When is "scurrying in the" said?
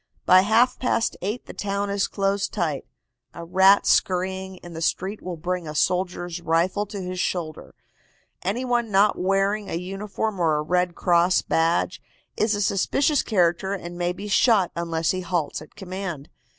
3.85-4.81